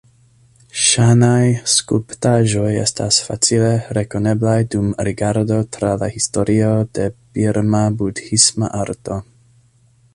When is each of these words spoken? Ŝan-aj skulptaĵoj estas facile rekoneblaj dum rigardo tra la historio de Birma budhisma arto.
Ŝan-aj 0.83 1.43
skulptaĵoj 1.73 2.71
estas 2.85 3.19
facile 3.27 3.69
rekoneblaj 3.97 4.57
dum 4.75 4.87
rigardo 5.09 5.59
tra 5.77 5.93
la 6.05 6.09
historio 6.17 6.71
de 6.99 7.05
Birma 7.37 7.83
budhisma 8.03 8.73
arto. 8.87 9.19